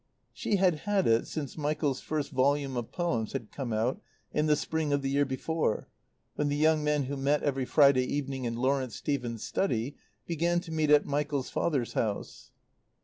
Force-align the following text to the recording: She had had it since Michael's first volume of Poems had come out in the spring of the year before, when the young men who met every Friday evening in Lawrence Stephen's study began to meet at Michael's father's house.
She 0.33 0.55
had 0.55 0.79
had 0.89 1.05
it 1.05 1.27
since 1.27 1.59
Michael's 1.59 2.01
first 2.01 2.31
volume 2.31 2.75
of 2.75 2.91
Poems 2.91 3.33
had 3.33 3.51
come 3.51 3.71
out 3.71 4.01
in 4.33 4.47
the 4.47 4.55
spring 4.55 4.91
of 4.91 5.03
the 5.03 5.11
year 5.11 5.25
before, 5.25 5.89
when 6.33 6.47
the 6.47 6.55
young 6.55 6.83
men 6.83 7.03
who 7.03 7.15
met 7.15 7.43
every 7.43 7.65
Friday 7.65 8.05
evening 8.05 8.45
in 8.45 8.55
Lawrence 8.55 8.95
Stephen's 8.95 9.43
study 9.43 9.95
began 10.25 10.59
to 10.61 10.71
meet 10.71 10.89
at 10.89 11.05
Michael's 11.05 11.51
father's 11.51 11.93
house. 11.93 12.49